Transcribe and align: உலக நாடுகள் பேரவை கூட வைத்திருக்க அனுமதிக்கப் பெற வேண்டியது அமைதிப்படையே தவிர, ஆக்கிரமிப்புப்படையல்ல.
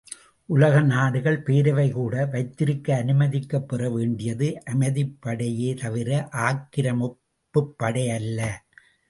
உலக 0.49 0.81
நாடுகள் 0.81 1.43
பேரவை 1.43 1.91
கூட 1.91 2.25
வைத்திருக்க 2.25 3.03
அனுமதிக்கப் 3.03 3.67
பெற 3.67 3.89
வேண்டியது 3.89 4.61
அமைதிப்படையே 4.65 5.75
தவிர, 5.75 6.27
ஆக்கிரமிப்புப்படையல்ல. 6.31 8.49